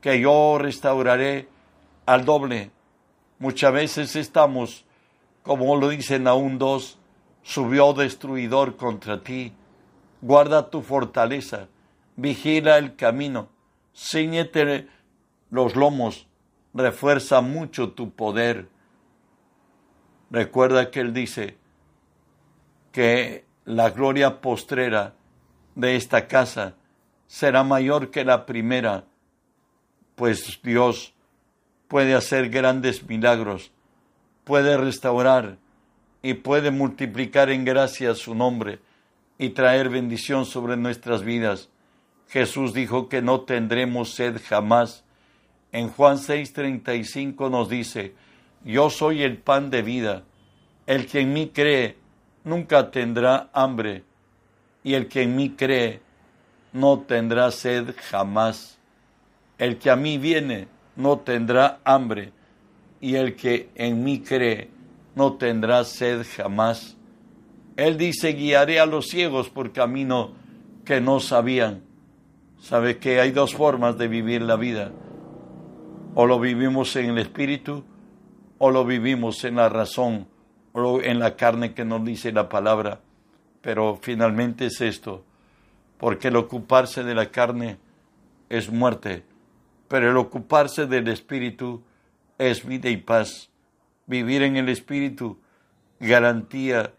que 0.00 0.18
yo 0.18 0.56
restauraré 0.58 1.48
al 2.06 2.24
doble. 2.24 2.70
Muchas 3.38 3.72
veces 3.72 4.16
estamos, 4.16 4.84
como 5.42 5.76
lo 5.76 5.88
dice 5.88 6.18
Naún 6.18 6.58
2, 6.58 6.98
subió 7.42 7.92
destruidor 7.92 8.76
contra 8.76 9.22
ti. 9.22 9.52
Guarda 10.20 10.70
tu 10.70 10.82
fortaleza, 10.82 11.68
vigila 12.16 12.78
el 12.78 12.94
camino, 12.94 13.48
ciñete 13.94 14.88
los 15.50 15.74
lomos, 15.74 16.26
refuerza 16.72 17.40
mucho 17.40 17.90
tu 17.90 18.10
poder. 18.10 18.68
Recuerda 20.30 20.90
que 20.90 21.00
Él 21.00 21.12
dice, 21.12 21.58
que 22.92 23.46
la 23.64 23.90
gloria 23.90 24.40
postrera 24.40 25.14
de 25.74 25.96
esta 25.96 26.28
casa 26.28 26.74
será 27.26 27.64
mayor 27.64 28.10
que 28.10 28.24
la 28.24 28.44
primera, 28.46 29.04
pues 30.14 30.60
Dios 30.62 31.14
puede 31.92 32.14
hacer 32.14 32.48
grandes 32.48 33.06
milagros, 33.06 33.70
puede 34.44 34.78
restaurar 34.78 35.58
y 36.22 36.32
puede 36.32 36.70
multiplicar 36.70 37.50
en 37.50 37.66
gracia 37.66 38.14
su 38.14 38.34
nombre 38.34 38.78
y 39.36 39.50
traer 39.50 39.90
bendición 39.90 40.46
sobre 40.46 40.78
nuestras 40.78 41.22
vidas. 41.22 41.68
Jesús 42.30 42.72
dijo 42.72 43.10
que 43.10 43.20
no 43.20 43.42
tendremos 43.42 44.14
sed 44.14 44.40
jamás. 44.42 45.04
En 45.70 45.90
Juan 45.90 46.16
6:35 46.16 47.50
nos 47.50 47.68
dice, 47.68 48.14
yo 48.64 48.88
soy 48.88 49.22
el 49.22 49.36
pan 49.36 49.68
de 49.68 49.82
vida, 49.82 50.22
el 50.86 51.06
que 51.06 51.20
en 51.20 51.34
mí 51.34 51.50
cree 51.52 51.98
nunca 52.42 52.90
tendrá 52.90 53.50
hambre, 53.52 54.02
y 54.82 54.94
el 54.94 55.08
que 55.08 55.24
en 55.24 55.36
mí 55.36 55.50
cree 55.50 56.00
no 56.72 57.00
tendrá 57.00 57.50
sed 57.50 57.94
jamás. 58.10 58.78
El 59.58 59.76
que 59.76 59.90
a 59.90 59.96
mí 59.96 60.16
viene 60.16 60.68
no 60.96 61.18
tendrá 61.18 61.80
hambre, 61.84 62.32
y 63.00 63.16
el 63.16 63.34
que 63.34 63.70
en 63.74 64.04
mí 64.04 64.20
cree 64.20 64.70
no 65.14 65.34
tendrá 65.34 65.84
sed 65.84 66.24
jamás. 66.36 66.96
Él 67.76 67.98
dice, 67.98 68.32
guiaré 68.32 68.80
a 68.80 68.86
los 68.86 69.08
ciegos 69.08 69.50
por 69.50 69.72
camino 69.72 70.32
que 70.84 71.00
no 71.00 71.20
sabían. 71.20 71.82
Sabe 72.60 72.98
que 72.98 73.20
hay 73.20 73.32
dos 73.32 73.54
formas 73.54 73.98
de 73.98 74.08
vivir 74.08 74.42
la 74.42 74.56
vida. 74.56 74.92
O 76.14 76.26
lo 76.26 76.38
vivimos 76.38 76.94
en 76.96 77.10
el 77.10 77.18
espíritu 77.18 77.84
o 78.58 78.70
lo 78.70 78.84
vivimos 78.84 79.42
en 79.44 79.56
la 79.56 79.68
razón 79.68 80.28
o 80.72 81.00
en 81.00 81.18
la 81.18 81.36
carne 81.36 81.74
que 81.74 81.84
nos 81.84 82.04
dice 82.04 82.30
la 82.32 82.48
palabra. 82.48 83.00
Pero 83.60 83.98
finalmente 84.00 84.66
es 84.66 84.80
esto, 84.80 85.24
porque 85.98 86.28
el 86.28 86.36
ocuparse 86.36 87.02
de 87.02 87.14
la 87.14 87.30
carne 87.30 87.78
es 88.48 88.70
muerte, 88.70 89.24
pero 89.92 90.10
el 90.10 90.16
ocuparse 90.16 90.86
del 90.86 91.06
espíritu 91.08 91.82
es 92.38 92.64
vida 92.64 92.88
y 92.88 92.96
paz. 92.96 93.50
Vivir 94.06 94.40
en 94.40 94.56
el 94.56 94.70
espíritu, 94.70 95.38
garantía 96.00 96.94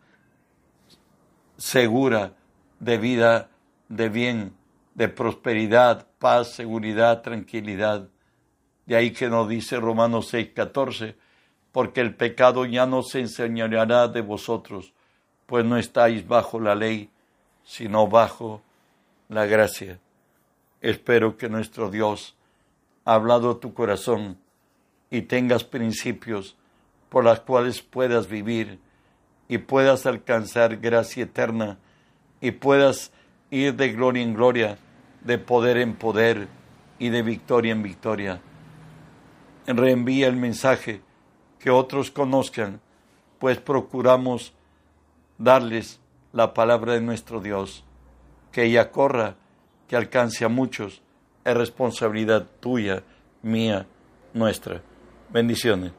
segura 1.58 2.34
de 2.79 2.99
vida, 2.99 3.49
de 3.89 4.10
bien, 4.10 4.53
de 4.93 5.10
prosperidad, 5.10 6.06
paz, 6.19 6.53
seguridad, 6.53 7.23
tranquilidad. 7.23 8.10
De 8.86 8.95
ahí 8.95 9.10
que 9.10 9.27
nos 9.27 9.49
dice 9.49 9.79
Romanos 9.79 10.27
6, 10.27 10.51
14, 10.53 11.15
porque 11.71 11.99
el 11.99 12.13
pecado 12.13 12.63
ya 12.63 12.86
no 12.86 13.01
se 13.01 13.21
enseñará 13.21 14.08
de 14.08 14.21
vosotros, 14.21 14.93
pues 15.47 15.65
no 15.65 15.77
estáis 15.77 16.27
bajo 16.27 16.60
la 16.60 16.75
ley, 16.75 17.10
sino 17.63 18.08
bajo 18.08 18.62
la 19.29 19.47
gracia. 19.47 19.99
Espero 20.79 21.38
que 21.38 21.49
nuestro 21.49 21.89
Dios 21.89 22.36
hablado 23.06 23.58
tu 23.58 23.74
corazón 23.74 24.38
y 25.10 25.24
tengas 25.24 25.63
principios 25.63 26.58
por 27.10 27.24
los 27.24 27.39
cuales 27.42 27.82
puedas 27.82 28.28
vivir 28.28 28.80
y 29.48 29.60
puedas 29.60 30.06
alcanzar 30.06 30.78
gracia 30.78 31.24
eterna 31.24 31.78
y 32.42 32.52
puedas 32.52 33.12
ir 33.52 33.76
de 33.76 33.92
gloria 33.92 34.24
en 34.24 34.34
gloria, 34.34 34.78
de 35.22 35.38
poder 35.38 35.78
en 35.78 35.94
poder 35.94 36.48
y 36.98 37.10
de 37.10 37.22
victoria 37.22 37.72
en 37.72 37.84
victoria. 37.84 38.42
Reenvía 39.68 40.28
el 40.28 40.36
mensaje 40.36 41.02
que 41.60 41.70
otros 41.70 42.10
conozcan, 42.10 42.82
pues 43.38 43.60
procuramos 43.60 44.54
darles 45.38 46.00
la 46.32 46.56
palabra 46.56 46.94
de 46.94 47.02
nuestro 47.02 47.39
Dios, 47.39 47.84
que 48.52 48.63
ella 48.63 48.89
corra, 48.89 49.36
que 49.88 49.96
alcance 49.96 50.44
a 50.44 50.50
muchos, 50.50 51.03
es 51.45 51.58
responsabilidad 51.58 52.45
tuya, 52.60 53.03
mía, 53.41 53.86
nuestra. 54.34 54.82
Bendiciones. 55.29 55.91